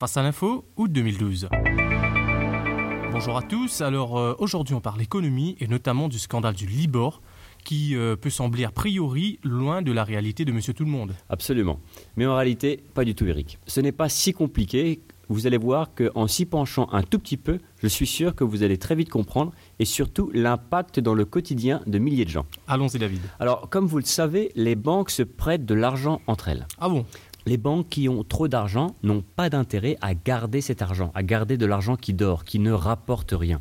Face 0.00 0.16
à 0.16 0.22
l'info, 0.22 0.64
août 0.76 0.92
2012. 0.92 1.48
Bonjour 3.10 3.36
à 3.36 3.42
tous, 3.42 3.80
alors 3.80 4.16
euh, 4.16 4.36
aujourd'hui 4.38 4.72
on 4.76 4.80
parle 4.80 5.02
économie 5.02 5.56
et 5.58 5.66
notamment 5.66 6.06
du 6.08 6.20
scandale 6.20 6.54
du 6.54 6.66
Libor 6.66 7.20
qui 7.64 7.96
euh, 7.96 8.14
peut 8.14 8.30
sembler 8.30 8.64
a 8.64 8.70
priori 8.70 9.40
loin 9.42 9.82
de 9.82 9.90
la 9.90 10.04
réalité 10.04 10.44
de 10.44 10.52
Monsieur 10.52 10.72
Tout-le-Monde. 10.72 11.16
Absolument. 11.28 11.80
Mais 12.16 12.26
en 12.26 12.36
réalité, 12.36 12.80
pas 12.94 13.04
du 13.04 13.16
tout 13.16 13.26
Eric. 13.26 13.58
Ce 13.66 13.80
n'est 13.80 13.90
pas 13.90 14.08
si 14.08 14.32
compliqué. 14.32 15.00
Vous 15.30 15.46
allez 15.46 15.58
voir 15.58 15.88
qu'en 15.94 16.26
s'y 16.26 16.46
penchant 16.46 16.88
un 16.90 17.02
tout 17.02 17.18
petit 17.18 17.36
peu, 17.36 17.58
je 17.82 17.86
suis 17.86 18.06
sûr 18.06 18.34
que 18.34 18.44
vous 18.44 18.62
allez 18.62 18.78
très 18.78 18.94
vite 18.94 19.10
comprendre 19.10 19.52
et 19.78 19.84
surtout 19.84 20.30
l'impact 20.32 21.00
dans 21.00 21.12
le 21.12 21.26
quotidien 21.26 21.82
de 21.86 21.98
milliers 21.98 22.24
de 22.24 22.30
gens. 22.30 22.46
Allons-y 22.66 22.98
David. 22.98 23.20
Alors, 23.38 23.68
comme 23.68 23.86
vous 23.86 23.98
le 23.98 24.04
savez, 24.04 24.50
les 24.54 24.74
banques 24.74 25.10
se 25.10 25.22
prêtent 25.22 25.66
de 25.66 25.74
l'argent 25.74 26.22
entre 26.26 26.48
elles. 26.48 26.66
Ah 26.78 26.88
bon? 26.88 27.04
Les 27.48 27.56
banques 27.56 27.88
qui 27.88 28.10
ont 28.10 28.24
trop 28.24 28.46
d'argent 28.46 28.94
n'ont 29.02 29.24
pas 29.34 29.48
d'intérêt 29.48 29.96
à 30.02 30.12
garder 30.12 30.60
cet 30.60 30.82
argent, 30.82 31.10
à 31.14 31.22
garder 31.22 31.56
de 31.56 31.64
l'argent 31.64 31.96
qui 31.96 32.12
dort, 32.12 32.44
qui 32.44 32.58
ne 32.58 32.72
rapporte 32.72 33.32
rien. 33.32 33.58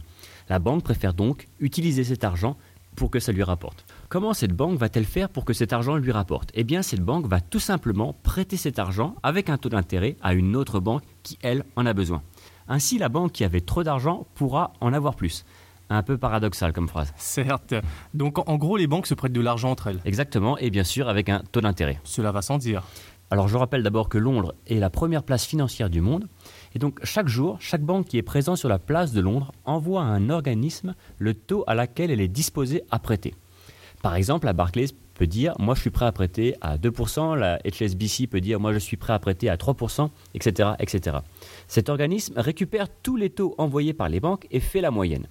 La 0.50 0.60
banque 0.60 0.84
préfère 0.84 1.14
donc 1.14 1.48
utiliser 1.62 2.04
cet 2.04 2.26
argent 2.26 2.58
pour 2.98 3.10
que 3.10 3.22
ça 3.22 3.32
lui 3.32 3.44
rapporte. 3.44 3.86
Comment 4.10 4.34
cette 4.34 4.52
banque 4.52 4.78
va-t-elle 4.78 5.06
faire 5.06 5.30
pour 5.30 5.46
que 5.46 5.54
cet 5.54 5.72
argent 5.72 5.96
lui 5.96 6.12
rapporte? 6.12 6.52
Eh 6.54 6.66
bien, 6.66 6.82
cette 6.82 7.00
banque 7.00 7.28
va 7.28 7.40
tout 7.40 7.62
simplement 7.62 8.14
prêter 8.24 8.58
cet 8.58 8.78
argent 8.78 9.16
avec 9.24 9.50
un 9.50 9.58
taux 9.58 9.70
d'intérêt 9.70 10.18
à 10.22 10.34
une 10.34 10.58
autre 10.58 10.82
banque 10.82 11.04
qui, 11.24 11.40
elle, 11.42 11.64
en 11.78 11.86
a 11.86 11.94
besoin. 11.94 12.24
Ainsi, 12.68 12.98
la 12.98 13.08
banque 13.08 13.32
qui 13.32 13.46
avait 13.46 13.62
trop 13.62 13.86
d'argent 13.86 14.28
pourra 14.36 14.74
en 14.82 14.92
avoir 14.92 15.16
plus. 15.16 15.46
Un 15.90 16.04
peu 16.04 16.18
paradoxal 16.18 16.74
comme 16.74 16.90
phrase. 16.90 17.14
Certes. 17.16 17.74
Donc 18.14 18.38
en 18.50 18.58
gros 18.58 18.76
les 18.76 18.88
banques 18.88 19.08
se 19.08 19.14
prêtent 19.14 19.32
de 19.32 19.40
l'argent 19.40 19.72
entre 19.72 19.88
elles. 19.88 20.02
Exactement, 20.04 20.58
et 20.58 20.70
bien 20.70 20.84
sûr 20.84 21.08
avec 21.08 21.30
un 21.30 21.42
taux 21.54 21.62
d'intérêt. 21.62 22.02
Cela 22.04 22.34
va 22.34 22.42
sans 22.42 22.58
dire. 22.58 22.84
Alors 23.30 23.50
je 23.50 23.58
rappelle 23.58 23.84
d'abord 23.84 24.08
que 24.08 24.18
Londres 24.18 24.56
est 24.68 24.80
la 24.80 24.90
première 24.90 25.24
place 25.24 25.46
financière 25.46 25.90
du 25.90 26.00
monde. 26.00 26.28
Et 26.74 26.80
donc 26.80 27.00
chaque 27.04 27.28
jour, 27.28 27.58
chaque 27.60 27.82
banque 27.82 28.08
qui 28.08 28.18
est 28.18 28.24
présente 28.24 28.58
sur 28.58 28.70
la 28.70 28.80
place 28.80 29.12
de 29.12 29.20
Londres 29.20 29.52
envoie 29.66 30.02
à 30.02 30.06
un 30.06 30.30
organisme 30.30 30.96
le 31.18 31.34
taux 31.34 31.64
à 31.68 31.76
laquelle 31.76 32.10
elle 32.10 32.22
est 32.22 32.30
disposée 32.30 32.84
à 32.90 33.00
prêter. 33.00 33.36
Par 34.02 34.16
exemple, 34.16 34.46
la 34.46 34.54
Barclays 34.54 34.88
peut 35.16 35.28
dire 35.28 35.56
moi 35.60 35.76
je 35.76 35.82
suis 35.82 35.90
prêt 35.90 36.06
à 36.06 36.12
prêter 36.14 36.56
à 36.62 36.78
2%, 36.78 37.36
la 37.36 37.60
HSBC 37.66 38.28
peut 38.28 38.40
dire 38.40 38.62
moi 38.62 38.72
je 38.72 38.80
suis 38.80 38.96
prêt 38.96 39.14
à 39.14 39.20
prêter 39.20 39.50
à 39.50 39.58
3%, 39.58 40.10
etc. 40.34 40.70
etc. 40.80 41.18
Cet 41.68 41.90
organisme 41.90 42.34
récupère 42.38 42.88
tous 43.04 43.18
les 43.18 43.30
taux 43.30 43.56
envoyés 43.58 43.94
par 43.94 44.08
les 44.08 44.22
banques 44.22 44.48
et 44.52 44.62
fait 44.62 44.82
la 44.82 44.92
moyenne. 44.92 45.28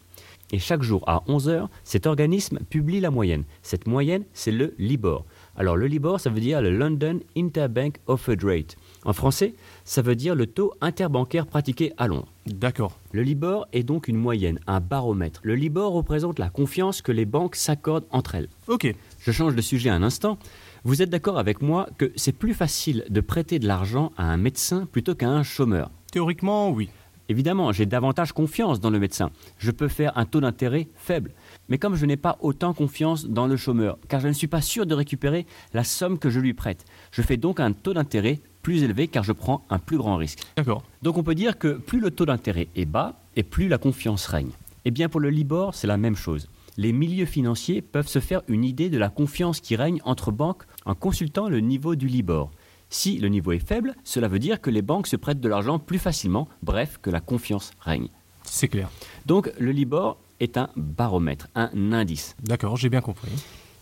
Et 0.52 0.58
chaque 0.58 0.82
jour 0.82 1.02
à 1.06 1.24
11h, 1.26 1.68
cet 1.82 2.06
organisme 2.06 2.60
publie 2.70 3.00
la 3.00 3.10
moyenne. 3.10 3.44
Cette 3.62 3.86
moyenne, 3.86 4.24
c'est 4.32 4.52
le 4.52 4.74
LIBOR. 4.78 5.24
Alors 5.58 5.76
le 5.76 5.86
LIBOR, 5.86 6.20
ça 6.20 6.28
veut 6.28 6.40
dire 6.40 6.60
le 6.60 6.70
London 6.70 7.20
Interbank 7.36 7.96
Offered 8.06 8.44
Rate. 8.44 8.76
En 9.04 9.12
français, 9.14 9.54
ça 9.84 10.02
veut 10.02 10.14
dire 10.14 10.34
le 10.34 10.46
taux 10.46 10.74
interbancaire 10.80 11.46
pratiqué 11.46 11.92
à 11.96 12.08
Londres. 12.08 12.28
D'accord. 12.46 12.98
Le 13.12 13.22
LIBOR 13.22 13.66
est 13.72 13.82
donc 13.82 14.08
une 14.08 14.16
moyenne, 14.16 14.58
un 14.66 14.80
baromètre. 14.80 15.40
Le 15.42 15.54
LIBOR 15.54 15.92
représente 15.92 16.38
la 16.38 16.50
confiance 16.50 17.00
que 17.00 17.12
les 17.12 17.24
banques 17.24 17.56
s'accordent 17.56 18.06
entre 18.10 18.34
elles. 18.34 18.48
Ok. 18.68 18.94
Je 19.20 19.32
change 19.32 19.54
de 19.54 19.62
sujet 19.62 19.88
un 19.88 20.02
instant. 20.02 20.38
Vous 20.84 21.00
êtes 21.02 21.10
d'accord 21.10 21.38
avec 21.38 21.62
moi 21.62 21.88
que 21.98 22.12
c'est 22.16 22.32
plus 22.32 22.54
facile 22.54 23.04
de 23.08 23.20
prêter 23.20 23.58
de 23.58 23.66
l'argent 23.66 24.12
à 24.16 24.30
un 24.30 24.36
médecin 24.36 24.86
plutôt 24.92 25.14
qu'à 25.14 25.28
un 25.28 25.42
chômeur? 25.42 25.90
Théoriquement, 26.12 26.70
oui. 26.70 26.90
Évidemment, 27.28 27.72
j'ai 27.72 27.86
davantage 27.86 28.32
confiance 28.32 28.80
dans 28.80 28.90
le 28.90 28.98
médecin. 28.98 29.30
Je 29.58 29.70
peux 29.70 29.88
faire 29.88 30.16
un 30.16 30.24
taux 30.24 30.40
d'intérêt 30.40 30.88
faible. 30.94 31.32
Mais 31.68 31.78
comme 31.78 31.96
je 31.96 32.06
n'ai 32.06 32.16
pas 32.16 32.38
autant 32.40 32.72
confiance 32.72 33.26
dans 33.26 33.46
le 33.46 33.56
chômeur, 33.56 33.98
car 34.08 34.20
je 34.20 34.28
ne 34.28 34.32
suis 34.32 34.46
pas 34.46 34.60
sûr 34.60 34.86
de 34.86 34.94
récupérer 34.94 35.46
la 35.74 35.82
somme 35.82 36.18
que 36.18 36.30
je 36.30 36.38
lui 36.38 36.54
prête, 36.54 36.84
je 37.10 37.22
fais 37.22 37.36
donc 37.36 37.58
un 37.58 37.72
taux 37.72 37.94
d'intérêt 37.94 38.40
plus 38.62 38.82
élevé 38.82 39.08
car 39.08 39.22
je 39.24 39.32
prends 39.32 39.64
un 39.70 39.78
plus 39.78 39.96
grand 39.96 40.16
risque. 40.16 40.40
D'accord. 40.56 40.82
Donc 41.02 41.16
on 41.16 41.22
peut 41.22 41.34
dire 41.34 41.58
que 41.58 41.74
plus 41.74 42.00
le 42.00 42.10
taux 42.10 42.26
d'intérêt 42.26 42.68
est 42.76 42.84
bas 42.84 43.20
et 43.36 43.42
plus 43.42 43.68
la 43.68 43.78
confiance 43.78 44.26
règne. 44.26 44.50
Eh 44.84 44.90
bien 44.90 45.08
pour 45.08 45.20
le 45.20 45.30
Libor, 45.30 45.74
c'est 45.74 45.86
la 45.86 45.96
même 45.96 46.16
chose. 46.16 46.48
Les 46.76 46.92
milieux 46.92 47.26
financiers 47.26 47.80
peuvent 47.80 48.08
se 48.08 48.18
faire 48.18 48.42
une 48.48 48.62
idée 48.62 48.90
de 48.90 48.98
la 48.98 49.08
confiance 49.08 49.60
qui 49.60 49.76
règne 49.76 50.00
entre 50.04 50.30
banques 50.30 50.64
en 50.84 50.94
consultant 50.94 51.48
le 51.48 51.60
niveau 51.60 51.96
du 51.96 52.06
Libor. 52.06 52.50
Si 52.88 53.18
le 53.18 53.28
niveau 53.28 53.52
est 53.52 53.66
faible, 53.66 53.94
cela 54.04 54.28
veut 54.28 54.38
dire 54.38 54.60
que 54.60 54.70
les 54.70 54.82
banques 54.82 55.06
se 55.06 55.16
prêtent 55.16 55.40
de 55.40 55.48
l'argent 55.48 55.78
plus 55.78 55.98
facilement, 55.98 56.48
bref, 56.62 56.98
que 57.02 57.10
la 57.10 57.20
confiance 57.20 57.72
règne. 57.80 58.08
C'est 58.44 58.68
clair. 58.68 58.88
Donc 59.26 59.50
le 59.58 59.72
Libor 59.72 60.18
est 60.40 60.56
un 60.56 60.70
baromètre, 60.76 61.48
un 61.54 61.92
indice. 61.92 62.36
D'accord, 62.42 62.76
j'ai 62.76 62.88
bien 62.88 63.00
compris. 63.00 63.30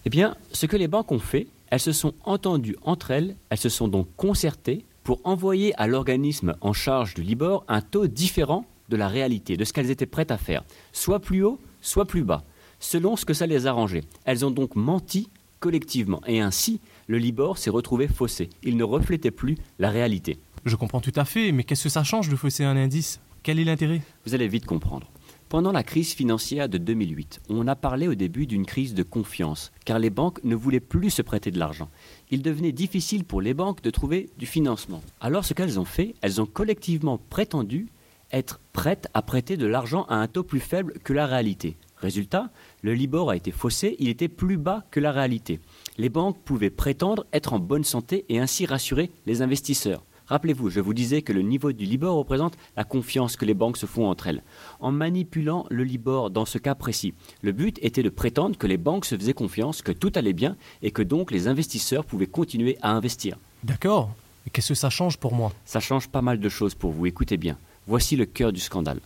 Eh 0.06 0.10
bien, 0.10 0.36
ce 0.52 0.66
que 0.66 0.76
les 0.76 0.88
banques 0.88 1.12
ont 1.12 1.18
fait, 1.18 1.48
elles 1.70 1.80
se 1.80 1.92
sont 1.92 2.14
entendues 2.24 2.76
entre 2.82 3.10
elles, 3.10 3.36
elles 3.50 3.58
se 3.58 3.68
sont 3.68 3.88
donc 3.88 4.08
concertées 4.16 4.84
pour 5.02 5.20
envoyer 5.24 5.78
à 5.78 5.86
l'organisme 5.86 6.56
en 6.60 6.72
charge 6.72 7.14
du 7.14 7.22
Libor 7.22 7.64
un 7.68 7.80
taux 7.80 8.06
différent 8.06 8.64
de 8.88 8.96
la 8.96 9.08
réalité, 9.08 9.56
de 9.56 9.64
ce 9.64 9.72
qu'elles 9.72 9.90
étaient 9.90 10.06
prêtes 10.06 10.30
à 10.30 10.38
faire, 10.38 10.64
soit 10.92 11.20
plus 11.20 11.42
haut, 11.42 11.58
soit 11.80 12.06
plus 12.06 12.22
bas, 12.22 12.44
selon 12.80 13.16
ce 13.16 13.24
que 13.24 13.34
ça 13.34 13.46
les 13.46 13.66
arrangeait. 13.66 14.04
Elles 14.24 14.44
ont 14.44 14.50
donc 14.50 14.76
menti 14.76 15.28
collectivement, 15.64 16.20
et 16.26 16.40
ainsi, 16.40 16.78
le 17.06 17.16
Libor 17.16 17.56
s'est 17.56 17.70
retrouvé 17.70 18.06
faussé. 18.06 18.50
Il 18.62 18.76
ne 18.76 18.84
reflétait 18.84 19.30
plus 19.30 19.56
la 19.78 19.88
réalité. 19.88 20.36
Je 20.66 20.76
comprends 20.76 21.00
tout 21.00 21.12
à 21.16 21.24
fait, 21.24 21.52
mais 21.52 21.64
qu'est-ce 21.64 21.84
que 21.84 21.88
ça 21.88 22.04
change 22.04 22.28
de 22.28 22.36
fausser 22.36 22.64
un 22.64 22.76
indice? 22.76 23.18
Quel 23.42 23.58
est 23.58 23.64
l'intérêt? 23.64 24.02
Vous 24.26 24.34
allez 24.34 24.46
vite 24.46 24.66
comprendre. 24.66 25.10
Pendant 25.48 25.72
la 25.72 25.82
crise 25.82 26.12
financière 26.12 26.68
de 26.68 26.76
2008, 26.76 27.40
on 27.48 27.66
a 27.66 27.76
parlé 27.76 28.08
au 28.08 28.14
début 28.14 28.46
d'une 28.46 28.66
crise 28.66 28.92
de 28.92 29.02
confiance, 29.02 29.72
car 29.86 29.98
les 29.98 30.10
banques 30.10 30.44
ne 30.44 30.54
voulaient 30.54 30.80
plus 30.80 31.08
se 31.08 31.22
prêter 31.22 31.50
de 31.50 31.58
l'argent. 31.58 31.88
Il 32.30 32.42
devenait 32.42 32.72
difficile 32.72 33.24
pour 33.24 33.40
les 33.40 33.54
banques 33.54 33.80
de 33.80 33.88
trouver 33.88 34.28
du 34.36 34.44
financement. 34.44 35.02
Alors 35.22 35.46
ce 35.46 35.54
qu'elles 35.54 35.80
ont 35.80 35.86
fait, 35.86 36.14
elles 36.20 36.42
ont 36.42 36.46
collectivement 36.46 37.18
prétendu 37.30 37.88
être 38.32 38.60
prêtes 38.74 39.08
à 39.14 39.22
prêter 39.22 39.56
de 39.56 39.66
l'argent 39.66 40.04
à 40.10 40.16
un 40.16 40.26
taux 40.26 40.42
plus 40.42 40.60
faible 40.60 40.92
que 41.02 41.14
la 41.14 41.26
réalité. 41.26 41.78
Résultat, 42.04 42.50
le 42.82 42.92
Libor 42.92 43.30
a 43.30 43.36
été 43.36 43.50
faussé, 43.50 43.96
il 43.98 44.10
était 44.10 44.28
plus 44.28 44.58
bas 44.58 44.84
que 44.90 45.00
la 45.00 45.10
réalité. 45.10 45.58
Les 45.96 46.10
banques 46.10 46.38
pouvaient 46.44 46.68
prétendre 46.68 47.24
être 47.32 47.54
en 47.54 47.58
bonne 47.58 47.82
santé 47.82 48.26
et 48.28 48.38
ainsi 48.38 48.66
rassurer 48.66 49.10
les 49.24 49.40
investisseurs. 49.40 50.04
Rappelez-vous, 50.26 50.68
je 50.68 50.80
vous 50.80 50.92
disais 50.92 51.22
que 51.22 51.32
le 51.32 51.40
niveau 51.40 51.72
du 51.72 51.86
Libor 51.86 52.16
représente 52.16 52.58
la 52.76 52.84
confiance 52.84 53.36
que 53.36 53.46
les 53.46 53.54
banques 53.54 53.78
se 53.78 53.86
font 53.86 54.06
entre 54.06 54.26
elles. 54.26 54.42
En 54.80 54.92
manipulant 54.92 55.64
le 55.70 55.82
Libor 55.82 56.28
dans 56.28 56.44
ce 56.44 56.58
cas 56.58 56.74
précis, 56.74 57.14
le 57.40 57.52
but 57.52 57.78
était 57.82 58.02
de 58.02 58.10
prétendre 58.10 58.58
que 58.58 58.66
les 58.66 58.76
banques 58.76 59.06
se 59.06 59.16
faisaient 59.16 59.32
confiance, 59.32 59.80
que 59.80 59.92
tout 59.92 60.12
allait 60.14 60.34
bien 60.34 60.56
et 60.82 60.90
que 60.90 61.02
donc 61.02 61.30
les 61.30 61.48
investisseurs 61.48 62.04
pouvaient 62.04 62.26
continuer 62.26 62.76
à 62.82 62.90
investir. 62.92 63.38
D'accord. 63.62 64.10
Mais 64.44 64.50
qu'est-ce 64.52 64.68
que 64.68 64.74
ça 64.74 64.90
change 64.90 65.16
pour 65.16 65.34
moi? 65.34 65.52
Ça 65.64 65.80
change 65.80 66.08
pas 66.08 66.20
mal 66.20 66.38
de 66.38 66.48
choses 66.50 66.74
pour 66.74 66.90
vous, 66.90 67.06
écoutez 67.06 67.38
bien. 67.38 67.56
Voici 67.86 68.14
le 68.14 68.26
cœur 68.26 68.52
du 68.52 68.60
scandale. 68.60 69.00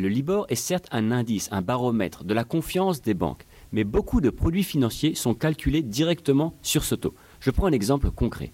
Le 0.00 0.08
Libor 0.08 0.46
est 0.48 0.54
certes 0.54 0.88
un 0.92 1.12
indice, 1.12 1.50
un 1.52 1.60
baromètre 1.60 2.24
de 2.24 2.32
la 2.32 2.44
confiance 2.44 3.02
des 3.02 3.12
banques, 3.12 3.44
mais 3.70 3.84
beaucoup 3.84 4.22
de 4.22 4.30
produits 4.30 4.64
financiers 4.64 5.14
sont 5.14 5.34
calculés 5.34 5.82
directement 5.82 6.54
sur 6.62 6.84
ce 6.84 6.94
taux. 6.94 7.14
Je 7.38 7.50
prends 7.50 7.66
un 7.66 7.72
exemple 7.72 8.10
concret. 8.10 8.50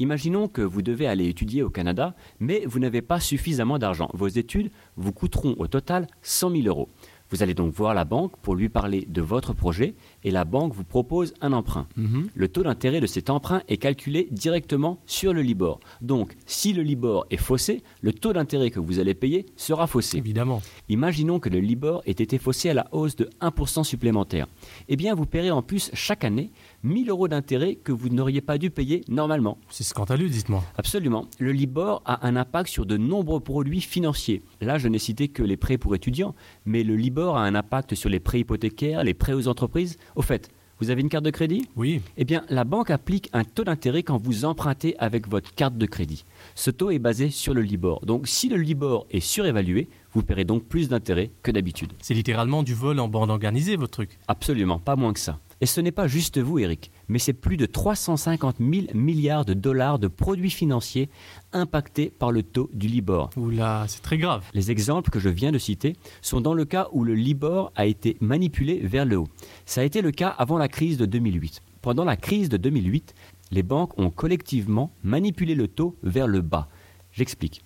Imaginons 0.00 0.48
que 0.48 0.60
vous 0.60 0.82
devez 0.82 1.06
aller 1.06 1.28
étudier 1.28 1.62
au 1.62 1.70
Canada, 1.70 2.16
mais 2.40 2.64
vous 2.66 2.80
n'avez 2.80 3.00
pas 3.00 3.20
suffisamment 3.20 3.78
d'argent. 3.78 4.10
Vos 4.12 4.26
études 4.26 4.72
vous 4.96 5.12
coûteront 5.12 5.54
au 5.58 5.68
total 5.68 6.08
100 6.22 6.50
000 6.50 6.62
euros. 6.66 6.88
Vous 7.32 7.42
allez 7.42 7.54
donc 7.54 7.72
voir 7.72 7.94
la 7.94 8.04
banque 8.04 8.36
pour 8.42 8.54
lui 8.54 8.68
parler 8.68 9.06
de 9.08 9.22
votre 9.22 9.54
projet 9.54 9.94
et 10.22 10.30
la 10.30 10.44
banque 10.44 10.74
vous 10.74 10.84
propose 10.84 11.32
un 11.40 11.54
emprunt. 11.54 11.86
Mhm. 11.96 12.28
Le 12.34 12.48
taux 12.48 12.62
d'intérêt 12.62 13.00
de 13.00 13.06
cet 13.06 13.30
emprunt 13.30 13.62
est 13.68 13.78
calculé 13.78 14.28
directement 14.30 14.98
sur 15.06 15.32
le 15.32 15.40
Libor. 15.40 15.80
Donc, 16.02 16.36
si 16.44 16.74
le 16.74 16.82
Libor 16.82 17.24
est 17.30 17.38
faussé, 17.38 17.82
le 18.02 18.12
taux 18.12 18.34
d'intérêt 18.34 18.70
que 18.70 18.80
vous 18.80 19.00
allez 19.00 19.14
payer 19.14 19.46
sera 19.56 19.86
faussé. 19.86 20.18
Évidemment. 20.18 20.60
Imaginons 20.90 21.40
que 21.40 21.48
le 21.48 21.60
Libor 21.60 22.02
ait 22.04 22.10
été 22.10 22.36
faussé 22.36 22.68
à 22.68 22.74
la 22.74 22.86
hausse 22.92 23.16
de 23.16 23.30
1% 23.40 23.82
supplémentaire. 23.82 24.46
Eh 24.88 24.96
bien, 24.96 25.14
vous 25.14 25.24
paierez 25.24 25.50
en 25.50 25.62
plus 25.62 25.90
chaque 25.94 26.24
année 26.24 26.50
1000 26.84 27.10
euros 27.10 27.28
d'intérêt 27.28 27.76
que 27.76 27.92
vous 27.92 28.08
n'auriez 28.08 28.40
pas 28.40 28.58
dû 28.58 28.70
payer 28.70 29.04
normalement. 29.08 29.58
C'est 29.70 29.84
scandaleux, 29.84 30.28
dites-moi. 30.28 30.64
Absolument. 30.76 31.28
Le 31.38 31.52
Libor 31.52 32.02
a 32.04 32.26
un 32.26 32.36
impact 32.36 32.68
sur 32.68 32.86
de 32.86 32.96
nombreux 32.96 33.40
produits 33.40 33.80
financiers. 33.80 34.42
Là, 34.60 34.78
je 34.78 34.88
n'ai 34.88 34.98
cité 34.98 35.28
que 35.28 35.42
les 35.42 35.56
prêts 35.56 35.78
pour 35.78 35.94
étudiants, 35.94 36.34
mais 36.64 36.82
le 36.82 36.96
Libor 36.96 37.36
a 37.36 37.44
un 37.44 37.54
impact 37.54 37.94
sur 37.94 38.10
les 38.10 38.20
prêts 38.20 38.40
hypothécaires, 38.40 39.04
les 39.04 39.14
prêts 39.14 39.32
aux 39.32 39.48
entreprises. 39.48 39.96
Au 40.16 40.22
fait, 40.22 40.50
vous 40.80 40.90
avez 40.90 41.00
une 41.00 41.08
carte 41.08 41.24
de 41.24 41.30
crédit? 41.30 41.68
Oui. 41.76 42.00
Eh 42.16 42.24
bien, 42.24 42.44
la 42.48 42.64
banque 42.64 42.90
applique 42.90 43.30
un 43.32 43.44
taux 43.44 43.62
d'intérêt 43.62 44.02
quand 44.02 44.20
vous 44.20 44.44
empruntez 44.44 44.98
avec 44.98 45.28
votre 45.28 45.54
carte 45.54 45.78
de 45.78 45.86
crédit. 45.86 46.24
Ce 46.56 46.72
taux 46.72 46.90
est 46.90 46.98
basé 46.98 47.30
sur 47.30 47.54
le 47.54 47.62
Libor. 47.62 48.04
Donc, 48.04 48.26
si 48.26 48.48
le 48.48 48.56
Libor 48.56 49.06
est 49.12 49.20
surévalué, 49.20 49.88
vous 50.12 50.22
paierez 50.22 50.44
donc 50.44 50.64
plus 50.64 50.88
d'intérêt 50.88 51.30
que 51.42 51.50
d'habitude. 51.50 51.92
C'est 52.00 52.14
littéralement 52.14 52.62
du 52.62 52.74
vol 52.74 53.00
en 53.00 53.08
bande 53.08 53.30
organisée, 53.30 53.76
votre 53.76 53.92
truc. 53.92 54.18
Absolument, 54.28 54.78
pas 54.78 54.96
moins 54.96 55.12
que 55.12 55.20
ça. 55.20 55.38
Et 55.62 55.66
ce 55.66 55.80
n'est 55.80 55.92
pas 55.92 56.08
juste 56.08 56.38
vous, 56.38 56.58
Eric, 56.58 56.90
mais 57.08 57.20
c'est 57.20 57.32
plus 57.32 57.56
de 57.56 57.66
350 57.66 58.56
000 58.58 58.86
milliards 58.94 59.44
de 59.44 59.54
dollars 59.54 60.00
de 60.00 60.08
produits 60.08 60.50
financiers 60.50 61.08
impactés 61.52 62.10
par 62.10 62.32
le 62.32 62.42
taux 62.42 62.68
du 62.72 62.88
Libor. 62.88 63.30
Oula, 63.36 63.84
c'est 63.86 64.02
très 64.02 64.18
grave. 64.18 64.44
Les 64.54 64.72
exemples 64.72 65.10
que 65.10 65.20
je 65.20 65.28
viens 65.28 65.52
de 65.52 65.58
citer 65.58 65.94
sont 66.20 66.40
dans 66.40 66.54
le 66.54 66.64
cas 66.64 66.88
où 66.90 67.04
le 67.04 67.14
Libor 67.14 67.70
a 67.76 67.86
été 67.86 68.16
manipulé 68.20 68.80
vers 68.82 69.04
le 69.04 69.18
haut. 69.18 69.28
Ça 69.64 69.82
a 69.82 69.84
été 69.84 70.02
le 70.02 70.10
cas 70.10 70.30
avant 70.30 70.58
la 70.58 70.66
crise 70.66 70.98
de 70.98 71.06
2008. 71.06 71.62
Pendant 71.80 72.04
la 72.04 72.16
crise 72.16 72.48
de 72.48 72.56
2008, 72.56 73.14
les 73.52 73.62
banques 73.62 73.96
ont 74.00 74.10
collectivement 74.10 74.90
manipulé 75.04 75.54
le 75.54 75.68
taux 75.68 75.96
vers 76.02 76.26
le 76.26 76.40
bas. 76.40 76.66
J'explique. 77.12 77.62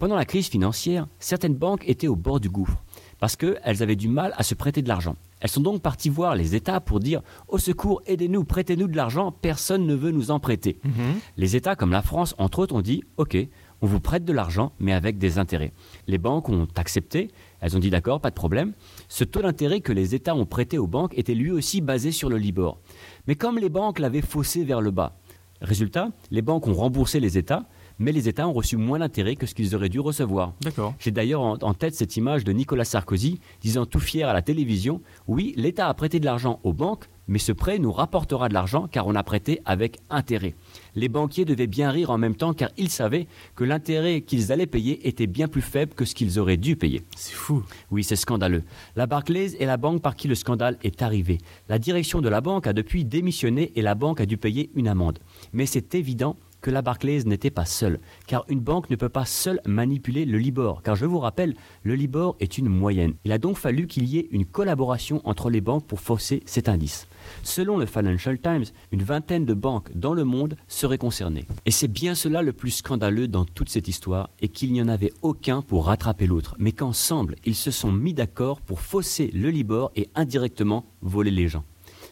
Pendant 0.00 0.16
la 0.16 0.24
crise 0.24 0.48
financière, 0.48 1.06
certaines 1.18 1.54
banques 1.54 1.86
étaient 1.86 2.08
au 2.08 2.16
bord 2.16 2.40
du 2.40 2.48
gouffre 2.48 2.82
parce 3.18 3.36
qu'elles 3.36 3.82
avaient 3.82 3.96
du 3.96 4.08
mal 4.08 4.32
à 4.38 4.42
se 4.42 4.54
prêter 4.54 4.80
de 4.80 4.88
l'argent. 4.88 5.14
Elles 5.40 5.50
sont 5.50 5.60
donc 5.60 5.82
parties 5.82 6.08
voir 6.08 6.36
les 6.36 6.54
États 6.54 6.80
pour 6.80 7.00
dire 7.00 7.20
Au 7.48 7.58
secours, 7.58 8.00
aidez-nous, 8.06 8.44
prêtez-nous 8.44 8.88
de 8.88 8.96
l'argent, 8.96 9.30
personne 9.30 9.84
ne 9.84 9.94
veut 9.94 10.10
nous 10.10 10.30
en 10.30 10.40
prêter. 10.40 10.78
Mhm. 10.84 11.20
Les 11.36 11.54
États 11.54 11.76
comme 11.76 11.92
la 11.92 12.00
France, 12.00 12.34
entre 12.38 12.60
autres, 12.60 12.74
ont 12.74 12.80
dit 12.80 13.04
Ok, 13.18 13.36
on 13.82 13.86
vous 13.86 14.00
prête 14.00 14.24
de 14.24 14.32
l'argent, 14.32 14.72
mais 14.78 14.94
avec 14.94 15.18
des 15.18 15.38
intérêts. 15.38 15.74
Les 16.06 16.16
banques 16.16 16.48
ont 16.48 16.66
accepté, 16.76 17.28
elles 17.60 17.76
ont 17.76 17.80
dit 17.80 17.90
D'accord, 17.90 18.22
pas 18.22 18.30
de 18.30 18.34
problème. 18.34 18.72
Ce 19.08 19.24
taux 19.24 19.42
d'intérêt 19.42 19.82
que 19.82 19.92
les 19.92 20.14
États 20.14 20.34
ont 20.34 20.46
prêté 20.46 20.78
aux 20.78 20.86
banques 20.86 21.12
était 21.18 21.34
lui 21.34 21.50
aussi 21.50 21.82
basé 21.82 22.10
sur 22.10 22.30
le 22.30 22.38
Libor. 22.38 22.80
Mais 23.26 23.34
comme 23.34 23.58
les 23.58 23.68
banques 23.68 23.98
l'avaient 23.98 24.22
faussé 24.22 24.64
vers 24.64 24.80
le 24.80 24.92
bas, 24.92 25.18
résultat, 25.60 26.08
les 26.30 26.40
banques 26.40 26.66
ont 26.68 26.72
remboursé 26.72 27.20
les 27.20 27.36
États, 27.36 27.66
mais 28.00 28.10
les 28.10 28.28
États 28.28 28.48
ont 28.48 28.52
reçu 28.52 28.76
moins 28.76 28.98
d'intérêt 28.98 29.36
que 29.36 29.46
ce 29.46 29.54
qu'ils 29.54 29.76
auraient 29.76 29.88
dû 29.88 30.00
recevoir. 30.00 30.54
D'accord. 30.62 30.94
J'ai 30.98 31.12
d'ailleurs 31.12 31.42
en, 31.42 31.56
en 31.60 31.74
tête 31.74 31.94
cette 31.94 32.16
image 32.16 32.42
de 32.42 32.52
Nicolas 32.52 32.84
Sarkozy 32.84 33.38
disant 33.60 33.86
tout 33.86 34.00
fier 34.00 34.28
à 34.28 34.32
la 34.32 34.42
télévision 34.42 35.00
Oui, 35.28 35.54
l'État 35.56 35.86
a 35.86 35.94
prêté 35.94 36.18
de 36.18 36.24
l'argent 36.24 36.58
aux 36.64 36.72
banques, 36.72 37.08
mais 37.28 37.38
ce 37.38 37.52
prêt 37.52 37.78
nous 37.78 37.92
rapportera 37.92 38.48
de 38.48 38.54
l'argent 38.54 38.88
car 38.90 39.06
on 39.06 39.14
a 39.14 39.22
prêté 39.22 39.60
avec 39.64 39.98
intérêt. 40.08 40.54
Les 40.96 41.08
banquiers 41.08 41.44
devaient 41.44 41.68
bien 41.68 41.90
rire 41.90 42.10
en 42.10 42.18
même 42.18 42.34
temps 42.34 42.54
car 42.54 42.70
ils 42.76 42.88
savaient 42.88 43.28
que 43.54 43.62
l'intérêt 43.64 44.22
qu'ils 44.22 44.50
allaient 44.50 44.66
payer 44.66 45.06
était 45.06 45.28
bien 45.28 45.46
plus 45.46 45.62
faible 45.62 45.94
que 45.94 46.04
ce 46.04 46.14
qu'ils 46.14 46.38
auraient 46.40 46.56
dû 46.56 46.74
payer. 46.74 47.02
C'est 47.16 47.34
fou. 47.34 47.62
Oui, 47.90 48.02
c'est 48.02 48.16
scandaleux. 48.16 48.64
La 48.96 49.06
Barclays 49.06 49.54
est 49.60 49.66
la 49.66 49.76
banque 49.76 50.02
par 50.02 50.16
qui 50.16 50.26
le 50.26 50.34
scandale 50.34 50.78
est 50.82 51.02
arrivé. 51.02 51.38
La 51.68 51.78
direction 51.78 52.20
de 52.20 52.28
la 52.28 52.40
banque 52.40 52.66
a 52.66 52.72
depuis 52.72 53.04
démissionné 53.04 53.70
et 53.76 53.82
la 53.82 53.94
banque 53.94 54.20
a 54.20 54.26
dû 54.26 54.36
payer 54.36 54.70
une 54.74 54.88
amende. 54.88 55.18
Mais 55.52 55.66
c'est 55.66 55.94
évident 55.94 56.36
que 56.60 56.70
la 56.70 56.82
Barclays 56.82 57.24
n'était 57.24 57.50
pas 57.50 57.64
seule, 57.64 58.00
car 58.26 58.44
une 58.48 58.60
banque 58.60 58.90
ne 58.90 58.96
peut 58.96 59.08
pas 59.08 59.24
seule 59.24 59.60
manipuler 59.66 60.24
le 60.24 60.38
Libor, 60.38 60.82
car 60.82 60.96
je 60.96 61.06
vous 61.06 61.18
rappelle, 61.18 61.54
le 61.82 61.94
Libor 61.94 62.36
est 62.40 62.58
une 62.58 62.68
moyenne. 62.68 63.14
Il 63.24 63.32
a 63.32 63.38
donc 63.38 63.56
fallu 63.56 63.86
qu'il 63.86 64.04
y 64.04 64.18
ait 64.18 64.28
une 64.30 64.44
collaboration 64.44 65.20
entre 65.24 65.50
les 65.50 65.60
banques 65.60 65.86
pour 65.86 66.00
fausser 66.00 66.42
cet 66.46 66.68
indice. 66.68 67.06
Selon 67.42 67.78
le 67.78 67.86
Financial 67.86 68.38
Times, 68.38 68.64
une 68.92 69.02
vingtaine 69.02 69.44
de 69.44 69.54
banques 69.54 69.90
dans 69.94 70.14
le 70.14 70.24
monde 70.24 70.56
seraient 70.68 70.98
concernées. 70.98 71.46
Et 71.66 71.70
c'est 71.70 71.88
bien 71.88 72.14
cela 72.14 72.42
le 72.42 72.52
plus 72.52 72.70
scandaleux 72.70 73.28
dans 73.28 73.44
toute 73.44 73.68
cette 73.68 73.88
histoire, 73.88 74.30
et 74.40 74.48
qu'il 74.48 74.72
n'y 74.72 74.82
en 74.82 74.88
avait 74.88 75.12
aucun 75.22 75.62
pour 75.62 75.86
rattraper 75.86 76.26
l'autre, 76.26 76.56
mais 76.58 76.72
qu'ensemble, 76.72 77.36
ils 77.44 77.54
se 77.54 77.70
sont 77.70 77.92
mis 77.92 78.14
d'accord 78.14 78.60
pour 78.60 78.80
fausser 78.80 79.30
le 79.32 79.50
Libor 79.50 79.92
et 79.96 80.08
indirectement 80.14 80.84
voler 81.02 81.30
les 81.30 81.48
gens. 81.48 81.64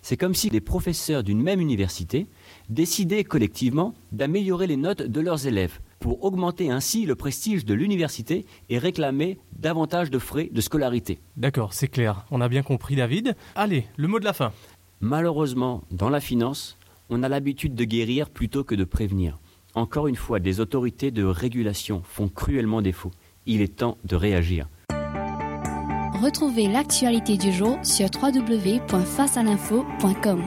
C'est 0.03 0.17
comme 0.17 0.35
si 0.35 0.49
les 0.49 0.61
professeurs 0.61 1.23
d'une 1.23 1.43
même 1.43 1.61
université 1.61 2.27
décidaient 2.69 3.25
collectivement 3.25 3.95
d'améliorer 4.13 4.67
les 4.67 4.77
notes 4.77 5.03
de 5.03 5.21
leurs 5.21 5.47
élèves 5.47 5.81
pour 6.01 6.25
augmenter 6.25 6.71
ainsi 6.71 7.07
le 7.07 7.15
prestige 7.15 7.65
de 7.65 7.75
l'université 7.75 8.45
et 8.69 8.79
réclamer 8.79 9.39
davantage 9.59 10.11
de 10.11 10.19
frais 10.19 10.51
de 10.53 10.61
scolarité. 10.61 11.21
D'accord, 11.37 11.73
c'est 11.73 11.89
clair. 11.89 12.27
On 12.31 12.41
a 12.41 12.49
bien 12.49 12.63
compris, 12.63 12.97
David. 12.97 13.37
Allez, 13.55 13.87
le 13.97 14.09
mot 14.09 14.21
de 14.21 14.25
la 14.25 14.33
fin. 14.33 14.53
Malheureusement, 15.01 15.85
dans 15.91 16.11
la 16.11 16.21
finance, 16.21 16.79
on 17.09 17.23
a 17.23 17.29
l'habitude 17.29 17.75
de 17.75 17.85
guérir 17.85 18.31
plutôt 18.31 18.65
que 18.65 18.75
de 18.75 18.85
prévenir. 18.85 19.39
Encore 19.75 20.09
une 20.09 20.17
fois, 20.17 20.41
des 20.41 20.61
autorités 20.61 21.11
de 21.11 21.25
régulation 21.25 22.03
font 22.05 22.29
cruellement 22.29 22.83
défaut. 22.83 23.11
Il 23.47 23.61
est 23.61 23.77
temps 23.77 23.99
de 24.05 24.17
réagir. 24.17 24.69
Retrouvez 26.23 26.67
l'actualité 26.67 27.37
du 27.37 27.53
jour 27.53 27.79
sur 27.85 28.09
www.facealinfo.com. 28.21 30.43